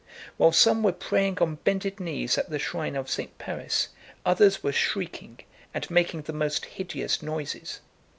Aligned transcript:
While 0.37 0.51
some 0.51 0.81
were 0.81 0.93
praying 0.93 1.37
on 1.41 1.57
bended 1.63 1.99
knees 1.99 2.35
at 2.39 2.49
the 2.49 2.57
shrine 2.57 2.95
of 2.95 3.07
St. 3.07 3.37
Paris, 3.37 3.89
others 4.25 4.63
were 4.63 4.71
shrieking 4.73 5.41
and 5.75 5.91
making 5.91 6.23
the 6.23 6.33
most 6.33 6.65
hideous 6.65 7.21
noises. 7.21 7.81